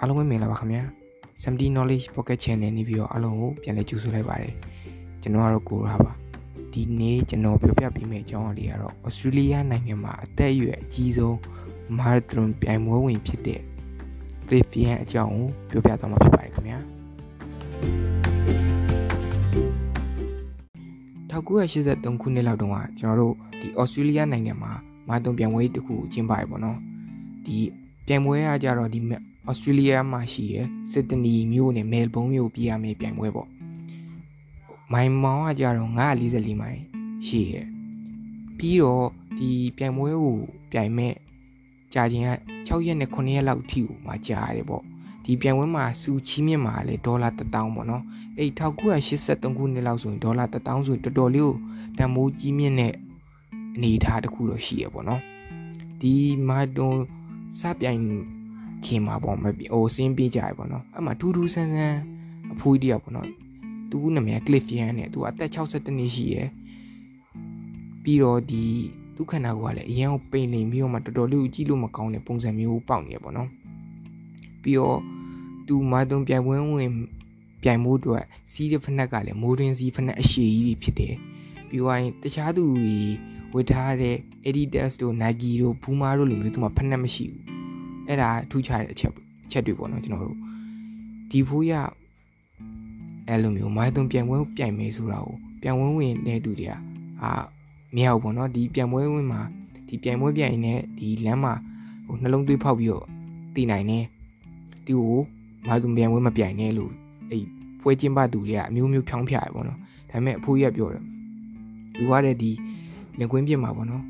[0.00, 0.82] အားလုံးပဲမင်္ဂလာပါခင်ဗျာ
[1.42, 4.54] 70 knowledge pocket channel နေပြီးတော့အားလုံးကိုပြန်လည်ကြိုဆိုလိုက်ပါတယ်
[5.22, 6.12] ကျွန်တော်ကတော့ကိုရာပါ
[6.72, 11.34] ဒီနေ့ကျွန်တော်ပြောပြပေးမယ့်အကြောင်းအရာတွေကတော့ Australia နိုင်ငံမှာအသက်အရွယ်အကြီးဆုံး
[11.98, 13.60] marathon ပြိုင်ပွဲဝင်ဖြစ်တဲ့
[14.46, 15.32] Cliffian အကြောင်း
[15.70, 16.78] ကိုပြောပြသွားမှာဖြစ်ပါတယ်ခင်ဗျာ
[21.30, 24.72] 1983ခုနှစ်လောက်တုန်းကကျွန်တော်တို့ဒီ Australia နိုင်ငံမှာ
[25.08, 26.78] မာတုံပြိုင်ပွဲတစ်ခုကျင်းပရပေါ့နော်
[27.46, 27.56] ဒီ
[28.06, 29.00] ပြိုင်ပွဲကကြတော့ဒီ
[29.50, 30.56] ဩစတြေးလျမှာရှိရ
[30.90, 33.48] စစ်တနီမြို့နဲ့မဲလ်ဘုန်းမြို့ပြည်ရမယ်ပြိုင်ပွဲပေါ့
[34.92, 36.80] မိုင်မောင်းကကြတော့944မိုင်
[37.26, 37.54] ရှိရ
[38.58, 39.06] ပြီးတော့
[39.38, 40.36] ဒီပြိုင်ပွဲကို
[40.72, 41.14] ပြိုင်မဲ့
[41.92, 42.30] ကြာချိန်က
[42.68, 44.82] 6ရက်နဲ့9ရက်လောက်ထိကိုမှကြာရတယ်ပေါ့
[45.24, 48.02] ဒီပြိုင်ပွဲမှာစူချီးမြင့်မှာလဲဒေါ်လာ1000ပေါ့နော်
[48.38, 51.54] အဲ့1983ခုနှစ်လောက်ဆိုရင်ဒေါ်လာ1000ဆိုတော်တော်လေးကို
[51.98, 52.94] တန်မိုးကြီးမြင့်တဲ့
[53.76, 55.22] အနေအထားတစ်ခုတော့ရှိရပေါ့နော်
[56.00, 56.14] ဒီ
[56.48, 56.96] မာတွန်
[57.60, 58.00] စပြိုင်
[58.84, 61.98] ခင်မှာပေါ့မဟိုစင်းပြေးကြရပေါ့နော်အဲ့မှာထူးထူးဆန်းဆန်း
[62.52, 63.28] အဖိုးကြီးတယောက်ပေါ့နော်
[63.90, 66.48] သူနာမည် Cliffian နဲ့သူအသက်62နှစ်ရှိရယ်
[68.02, 68.64] ပြီးတော့ဒီ
[69.16, 73.48] သူခန္ဓာကိုယ်ကလည်းအရင်ကပိန်နေပြီးတော့မှတော်တော်လေးကိုကြည့်လို့မကောင်းတဲ့ပုံစံမျိုးပေါက်နေရပေါ့နော်
[74.62, 74.98] ပြီးတော့
[75.66, 76.90] သူမာသွန်ပြိုင်ပွဲဝင်
[77.62, 81.14] ပြိုင်မှုအတွက်စီးတဲ့ဖက်နှက်ကလည်းမိုးတွင်းစီးဖက်နှက်အရှိကြီးဖြစ်တယ်
[81.68, 82.64] ပြီးတော့တခြားသူ
[83.54, 87.55] ဝတ်ထားတဲ့ Adidas တို့ Nike တို့ Puma တို့လိုမျိုးသူမှဖက်နှက်မရှိဘူး
[88.08, 89.12] အဲ့ဒါထူးခြားတဲ့အချက်
[89.46, 90.38] အချက်တွေပေါ့နော်ကျွန်တော်တို့
[91.30, 91.72] ဒီဖိုးရ
[93.28, 96.72] အဲ့လိုမျိုးမိုင်းသွင်းပြန်ပွဲပြိုင်မယ်ဆိုတာကိုပြန်ပွဲဝင်တဲ့သူတွေက
[97.22, 97.30] အာ
[97.94, 99.40] မရဘူးပေါ့နော်ဒီပြန်ပွဲဝင်မှာ
[99.88, 101.54] ဒီပြန်ပွဲပြိုင်နေဒီလမ်းမှာ
[102.06, 103.06] ဟိုနှလုံးသွေးဖောက်ပြီးတော့
[103.54, 103.98] တည်နိုင်နေ
[104.86, 105.18] ဒီကို
[105.66, 106.92] မိုင်းသွင်းပြန်ပွဲမပြိုင်နဲ့လို့
[107.30, 107.44] အဲ့
[107.82, 109.78] ပွဲကျင်းပသူတွေကအမျိုးမျိုးဖြောင်းဖြရပေါ့နော်
[110.10, 111.02] ဒါပေမဲ့အဖိုးကြီးကပြောတယ်
[111.94, 112.50] သူကတဲ့ဒီ
[113.18, 114.04] လင်ကွင်းပြစ်မှာပေါ့နော်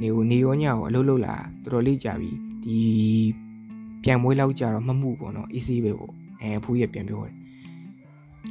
[0.00, 2.30] နေကိုနေရောညကိုအလုပ်လုပ်လာတော်တော်လေးကြာပြီ
[2.64, 2.80] ဒီ
[4.02, 7.34] ပြန်မွေးလောက်ကြတော့မမှုပေါ့နော် AC ပဲပေါ့အဲဖူးရပြန်ပြောတယ်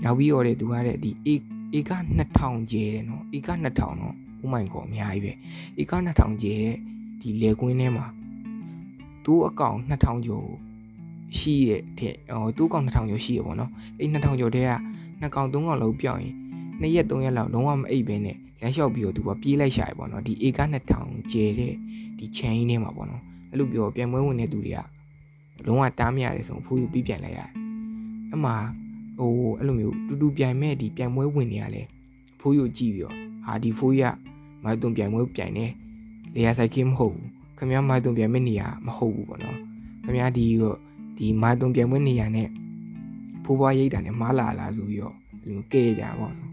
[0.03, 1.29] နောက်ပြီးတော့တဲ့သူကတဲ့ဒီ A
[1.73, 5.31] A က2000ကျဲတယ်နော် A က2000နော် Oh my god အများကြီးပဲ
[5.77, 6.75] A က2000ကျဲတဲ့
[7.21, 8.05] ဒီလေကွင်းထဲမှာ
[9.23, 10.47] သူ့အကောင့်2000ကျော်
[11.37, 14.71] ရှိရဲ့တဲ့ဟိုသူ့အကောင့်2000ကျော်ရှိရပေါ့နော်အဲ့2000ကျော်တဲ့က
[15.19, 16.35] နှစ်ကောင်သုံးကောင်လောက်ပြောင်းရင်
[16.81, 20.59] နှစ်ရက်သုံးရက်လောက်လုံးဝမအိပ်ဘဲနဲ့လမ်းလျှောက်ပြီးတော့သူကပြေးလိုက်ရှာရပေါ့နော်ဒီ A က
[20.91, 21.73] 2000ကျဲတဲ့
[22.19, 24.79] ဒီ chain ထဲမှာပေါ့နော် အဲ့လိုပြောပြန်ပွဲဝင်တဲ့သူတွေက
[25.65, 27.49] လုံးဝတားမရတယ်ဆိုအဖိုးကြီးပြီးပြန်လိုက်ရတယ်
[28.33, 28.51] အမှ
[29.19, 31.83] ဟိုအဲ့လိုမျိုးတူတူပြိုင်မဲ့ဒီပြိုင်ပွဲဝင်နေရလဲ
[32.35, 33.15] အဖိုးကြီးကိုကြည့်ပြီးတော့
[33.45, 34.15] ဟာဒီဖိုးကြီးက
[34.63, 35.65] မိုက်သွန်ပြိုင်ပွဲပြိုင်နေ
[36.35, 37.27] လေယာဆိုင်ကင်းမဟုတ်ဘူး
[37.57, 39.57] ခမရမိုက်သွန်ပြိုင်မဲ့နေရမဟုတ်ဘူးပေါ့နော်
[40.05, 40.45] ခမရဒီ
[41.17, 42.49] ဒီမိုက်သွန်ပြိုင်ပွဲနေရနဲ့
[43.43, 46.49] ဖိုးဘွားရိတ်တာနဲ့မားလာလာဆိုပြီးတော့ဒီလိုကဲကြပါတော့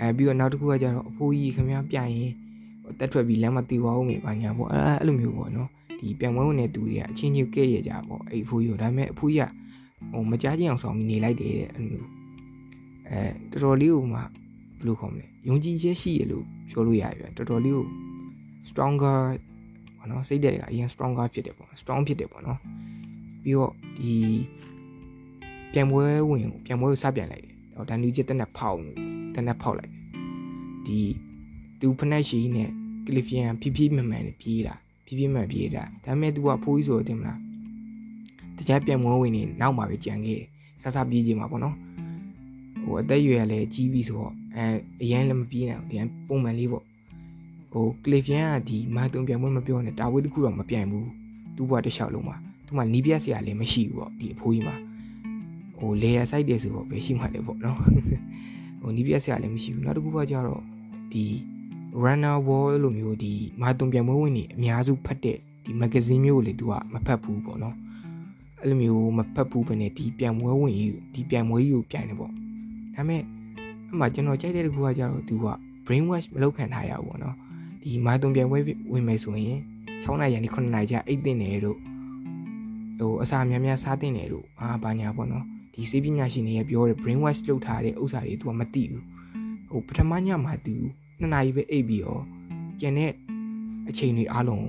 [0.00, 2.32] အဲပြီးတော့နောက်တစ်ခုကကျတော့အဖိုးကြီးခမရပြိုင်ရင်
[2.98, 5.68] တက်ထွက်ပြီးလမ်းမှာတီဝအောင်နေပါညာပေါ့အဲအဲ့လိုမျိုးပေါ့နော်
[5.98, 9.50] ဒီပြန်ပွဲဝင်တဲ့သူတွေကအချင်းချင်းကဲ့ရကြပေါ့အဲ့အဖိုးကြီးဒါပေမဲ့အဖိုးကြီးက
[10.12, 12.08] ဟိုမကြားချင်းအောင်ဆောင်ပြီးနေလိုက်တယ်တဲ့အဲ့လိုမျိုး
[13.08, 13.20] အဲ
[13.52, 14.28] တော်တော်လေးကိုမှဘယ်
[14.86, 17.86] လိုခေါ်မလဲယုံကြည်ချက်ရှိရလို့ပြောလို့ရပြီတော်တော်လေးကို
[18.68, 19.18] stronger
[19.98, 22.58] ဘာနော်စိတ်တက်ကအရင် stronger ဖြစ်တယ်ပေါ့ strong ဖြစ်တယ်ပေါ့နော်
[23.42, 24.14] ပြီးတော့ဒီ
[25.72, 28.78] ပြန်ပွဲဝင်ပြန်ပွဲကိုစပြန်လိုက်တယ်ဟောဒန်ဒီချစ်တက်နဲ့ဖောက်
[29.34, 30.02] တက်နဲ့ဖောက်လိုက်တယ်
[30.86, 31.00] ဒီ
[31.84, 32.68] သူဖနက်ရှိနဲ့
[33.06, 34.74] ကလီဖီယန်ဖြည်းဖြည်းမှန်မှန်နဲ့ပြေးတာ
[35.06, 37.38] ဖြည်းဖြည်းမှန်ပြေးတာဒါပေမဲ့ तू ကဖိုးကြီးဆိုတော့တင်မလား
[38.56, 40.40] တခြားပြန်မွေးဝင်နေနောက်မှာပဲကြံခဲ့
[40.82, 41.76] ဆဆပြေးကြမှာပေါ့နော်
[42.82, 44.64] ဟိုအသက်အရွယ်လည်းကြီးပြီဆိုတော့အဲ
[45.02, 45.96] အရင်လည်းမပြေးနိုင်ဘူးဒီ
[46.28, 46.84] ပုံမှန်လေးပေါ့
[47.72, 51.08] ဟိုကလီဖီယန်ကဒီမာတုံပြန်မွေးမပြောနဲ့တာဝေးတစ်ခုတော့မပြန်ဘူး
[51.56, 52.36] သူ့ဘွားတစ်လျှောက်လုံးမှာ
[52.66, 54.76] သူမှနီးပြက်စရာလည်းမရှိဘူးပေါ့ဒီအဖိုးကြီးမှာ
[55.78, 57.76] ဟိုလေယာစိုက်တယ်ဆိုတော့ပဲရှိမှလည်းပေါ့နော်
[58.80, 60.62] ဟိုနီးပြက်စရာလည်းမရှိဘူးနောက်တစ်ခုကကြတော့
[61.12, 61.24] ဒီ
[62.02, 67.76] runner wall လို့မျိုးဒီမာသွန်ပြိုင်ပွဲဝင်နေအများစုဖတ်တဲ့ဒီမဂ္ဂဇင်းမျိုးကိုလေသူကမဖတ်ဘူးပေါ့နော်
[68.60, 72.36] အဲ့လိုမျိုးမဖတ်ဘူးပဲねဒီပြိုင်ပွဲဝင်ကြီးဒီပြိုင်ပွဲကြီးကိုပြိုင်နေပေါ့ဒါ
[72.94, 73.22] ပေမဲ့
[73.92, 75.46] အမှကျွန်တော်ကြိုက်တဲ့တကူကကြတော့သူက
[75.86, 77.36] brain wash မလုပ်ခံထားရဘူးပေါ့နော်
[77.82, 78.58] ဒီမာသွန်ပြိုင်ပွဲ
[78.92, 79.58] ဝင်မယ်ဆိုရင်
[80.02, 81.78] 6နိုင်ရန်ဒီ9နိုင်ကြအိတ်တင်တယ်တို့
[82.98, 85.44] ဟိုအစာများများစားတင်တယ်တို့အာဘာညာပေါ့နော်
[85.74, 89.04] ဒီစေပညာရှင်တွေပြောတဲ့ brain wash လုပ်ထားတဲ့ဥစ္စာတွေသူကမသိဘူး
[89.70, 90.76] ဟိုပထမညမှာသူ
[91.24, 92.22] 2နာရီပဲအိပ်ပြီးတော့
[92.80, 93.12] ကျန်တဲ့
[93.88, 94.64] အချိန်တွေအားလုံး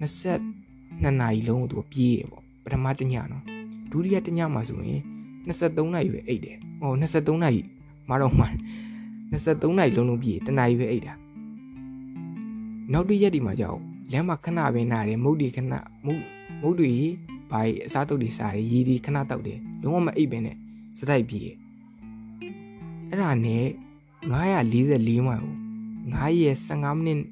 [0.00, 3.44] 22နာရီလုံးကိုသူပြေးရပေါ့ပထမတညနော်
[3.90, 5.00] ဒုတိယတညမှာဆိုရင်
[5.46, 7.62] 23နာရီပဲအိပ်တယ်ဟော23နာရီ
[8.08, 8.46] မတော့မှ
[9.32, 11.14] 23နာရီလုံးလုံးပြေးတနာရီပဲအိပ်တာ
[12.92, 13.78] နောက်တစ်ရက်ဒီမှာကြောက်
[14.12, 15.72] လမ်းမှာခဏပဲနားတယ်မုတ်တွေခဏ
[16.04, 16.22] မုတ်
[16.62, 16.92] မုတ်တွေ
[17.50, 20.56] ဘာအစားတုပ်တွေစားတယ်ရေတွေခဏတောက်တယ်လုံးဝမအိပ်ပဲနဲ့
[20.98, 21.50] စတိုက်ပြေး
[23.08, 23.64] အဲ့ဒါနဲ့
[24.30, 25.57] 944မိုင်ကို
[26.07, 27.27] 9ရက်15မိနစ်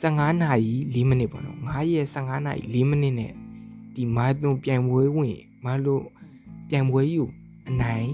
[0.00, 3.32] 15နာရီ4မိနစ်ပေါ့နော်9ရက်15နာရီ4မိနစ်နဲ့
[3.94, 6.04] ဒီမာသွန်ပြန်ပွဲဝင်မလို့
[6.68, 7.30] ပြန်ပွဲကြီးကို
[7.68, 8.08] အနိုင်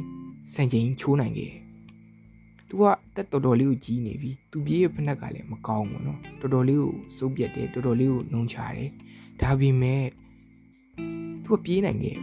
[0.52, 1.62] စံချိန်ချိုးနိုင်ခဲ့တယ်။
[2.69, 2.82] तू က
[3.14, 8.88] တက်တော်တော်လေးကိုကြီးနေပြီ။ तू ပြေးရဖက်နှက်ကလည်းမကောင်းဘူးနော်။တော်တော်လေးကိုစုပ်ပြတ်တယ်တော်တော်လေးကိုနှုံချတယ်။
[9.40, 10.04] ဒါပေမဲ့
[11.44, 12.16] तू ကပြေးနိုင်ခဲ့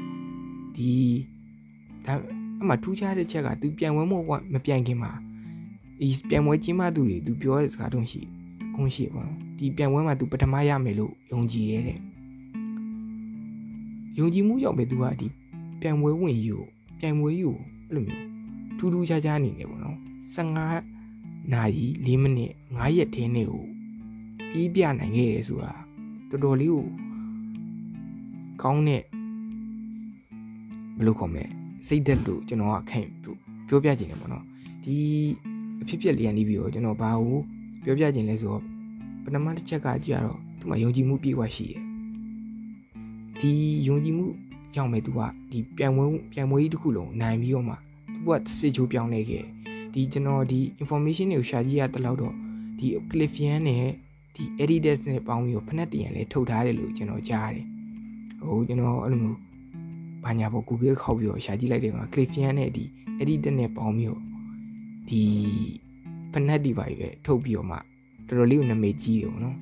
[0.75, 0.91] ဒီ
[2.05, 2.13] ဒါ
[2.61, 5.11] အမှထူးခြားတဲ့ချက်က तू ပြန်ဝဲမဟုတ်မပြန်ခင်မှာ
[6.00, 8.20] အေးပြန်ပွဲကျင်းပသူတွေသူပြောတဲ့စကားတုံးရှိ
[8.74, 9.24] ခွန်ရှိပါ
[9.58, 11.98] ဒီပြန်ပွဲမှာသူပထမရမယ်လို့ယုံကြည်ရတဲ့
[14.18, 15.26] ယုံကြည်မှုကြောင့်ပဲသူကဒီ
[15.80, 16.56] ပြန်ပွဲဝင်ယူ
[17.00, 17.50] ပြန်ပွဲယူ
[17.88, 18.24] အဲ့လိုမျိုး
[18.78, 19.98] ထူးထူးခြားခြားအနေနဲ့ပေါ့နော်
[20.34, 23.64] 15နာရီ4မိနစ်9ရက်ထဲနဲ့ကို
[24.50, 25.72] ပြေးပြနိုင်ခဲ့တယ်ဆိုတာ
[26.30, 26.84] တော်တော်လေးကို
[28.62, 29.02] ကောင်းတဲ့
[30.96, 31.44] ဘယ်လိုခေါ်မလဲ
[31.86, 33.06] စိတ်သက်လို့ကျွန်တော်ကခင်
[33.68, 34.44] ပြောပြချင်တယ်ပေါ့နော်
[34.84, 34.96] ဒီ
[35.84, 37.38] အဖြစ်ဖြစ်လေးရနေပြီးတော့ကျွန်တော်ဘာကို
[37.84, 38.62] ပြောပြခြင်းလဲဆိုတော့
[39.24, 41.78] ပထမတစ်ချက်ကကြည့်ရတော့သူမှယုံကြည်မှုပြေဝရှိတယ်
[43.40, 43.52] ဒီ
[43.88, 44.26] ယုံကြည်မှု
[44.74, 45.20] ကြောင့်ပဲသူက
[45.50, 49.44] ဒီပြန်ဝဲပြန်ဝဲကြီးတစ်ခုလုံးနိုင်ပြီးတော့မှသူကစစ်ချိုးပြောင်းနေခဲ့
[49.94, 52.34] ဒီကျွန်တော်ဒီ information တွေကိုရှာကြည့်ရတဲ့လောက်တော့
[52.78, 53.86] ဒီ Cliffian နဲ့
[54.34, 57.66] ဒီ Adidas နဲ့ပေါင်းပြီးတော့ဖက်နှက်တရံလဲထုတ်ထားတယ်လို့ကျွန်တော်ကြားတယ်
[58.46, 59.38] ဟိုကျွန်တော်အဲ့လိုမျိုး
[60.24, 62.84] ဘာညာပေါ့ Google ခောက်ပြီးတော့ရှာကြည့်လိုက်တယ်က Cliffian နဲ့ဒီ
[63.20, 64.22] Adidas နဲ့ပေါင်းပြီးတော့
[65.08, 65.22] ဒီ
[66.32, 67.76] ဖက်နှက်ဒီပါပဲထုတ်ပြီးတော့မှ
[68.26, 69.58] တော်တော်လေးကိုနာမည်ကြီးတယ်ပေါ့နော်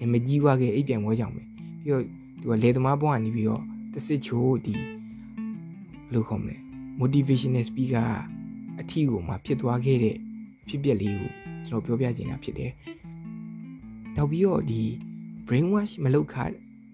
[0.00, 1.42] နာမည်ကြီးသွားခဲ့အိပ်ပြန်ဝဲကြောင်ပဲ
[1.82, 2.02] ပြီးတော့
[2.40, 3.62] သူကလေသမားဘွားကနေပြီးတော့
[3.94, 4.88] တစစ်ချိုးဒီဘယ်
[6.12, 6.56] လိုခေါ်မလဲ
[7.00, 8.08] motivational speaker
[8.80, 10.16] အထီကိုမှဖြစ်သွားခဲ့တဲ့
[10.68, 11.30] ဖြစ်ပျက်လေးကို
[11.66, 12.72] ကျွန်တော်ပြောပြချင်တာဖြစ်တယ်
[14.16, 14.82] နောက်ပြီးတော့ဒီ
[15.46, 16.34] brain wash မလုပ်ခ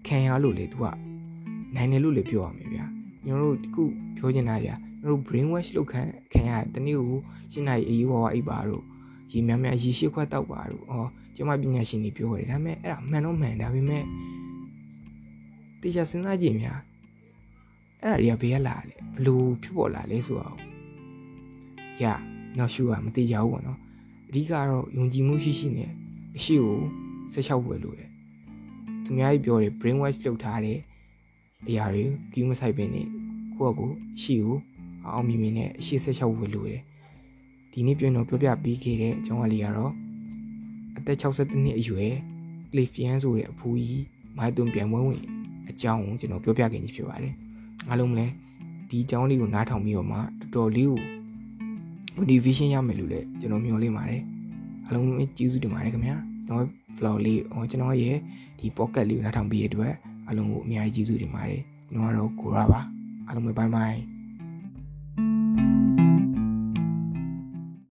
[0.07, 0.85] ခံရလို့လေသူက
[1.75, 2.85] နိုင်တယ်လို့လေပြောရမယ်ဗျာ
[3.25, 3.83] ကျွန်တော်တို့ဒီခု
[4.17, 6.01] ပြောချင်တာဗျာကျွန် တော်တို့ brain wash လုပ်ခံ
[6.33, 7.19] ခံရတနေ့ကို
[7.51, 8.83] ရှင်းနိုင်အေးဝါဝါအိပ်ပါတော့
[9.31, 10.95] ရေများများရေရှိခွက်တောက်ပါတော့ဩ
[11.35, 14.03] ကျွန်မပညာရှင်တွေပြောတယ်ဒါပေမဲ့အဲ့ဒါမှန်တော့မှန်ဒါပေမဲ့
[15.81, 16.79] တေချာစဉ်းစားကြည့်များ
[18.03, 20.57] အဲ့ဒါတွေကဘယ်ကလာလဲဘလို့ဖြစ်ပေါ်လာလဲဆိုတော့
[22.01, 22.03] ရ
[22.57, 23.79] နောက်ရှူကမသေးကြဘူးပေါ့နော်
[24.29, 25.89] အဓိကတော့ယုံကြည်မှုရှိရှိနဲ့
[26.37, 26.77] အရှိကို
[27.33, 28.09] ဆက်လျှောက်ဝယ်လို့တယ်
[29.03, 30.79] သူများကြီးပြောတယ် brain wash လုပ်ထားတဲ့
[31.67, 32.03] အရာတွေ
[32.33, 33.03] ကီးမဆိုင်ပင်နေ
[33.57, 33.89] ကိုယ့်အကို
[34.21, 34.57] ရှိကို
[35.07, 36.81] အောင်မြင်မြင်နဲ့အရှိဆက်လျှောက်ဝယ်လို့တယ်
[37.71, 39.93] ဒီနေ့ပြန်တော့ပြောပြပေးခဲ့တဲ့အကြောင်းအလေးကတော့
[40.97, 42.13] အသက်62နှစ်အရွယ်
[42.71, 44.05] Cliffian ဆိုတဲ့အဖိုးကြီး
[44.37, 45.21] မိုက်သွန်ပြန်ဝဲဝင်
[45.69, 47.33] အကြောင်းကိုကျွန်တော်ပြောပြခဲ့ခြင်းဖြစ်ပါတယ်
[47.89, 48.33] အားလုံးလည်း
[48.89, 51.01] ဒီအကြောင်းလေးကိုနားထောင်ပြီးတော့မှတော်တော်လေးကို
[52.17, 54.21] motivation ရမယ်လို့လည်းကျွန်တော်မျှော်လင့်ပါတယ်
[54.85, 55.07] အားလုံး
[55.37, 56.17] ကျေးဇူးတင်ပါတယ်ခင်ဗျာ
[56.47, 56.63] ကျွန်တော်
[56.97, 58.17] vlog လေးဟောကျွန်တော်ရဲ့
[58.59, 59.93] ဒီ pocket လေးကိုနားထောင်ပြီးရတဲ့အတွက်
[60.27, 62.81] အားလုံးကိုအများကြီးကျေးဇူးတင်ပါတယ်ကျွန်တော်ကတော့ကိုရပါ
[63.27, 64.12] အားလုံးပဲ bye bye